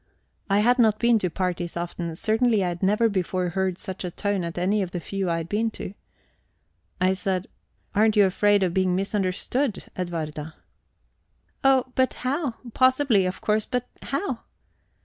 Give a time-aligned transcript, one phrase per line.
[0.49, 4.09] I had not been to parties often; certainly I had never before heard such a
[4.09, 5.93] tone at any of the few I had been to.
[6.99, 7.47] I said:
[7.93, 10.55] "Aren't you afraid of being misunderstood, Edwarda?"
[11.63, 12.55] "Oh, but how?
[12.73, 14.39] Possibly, of course, but how?"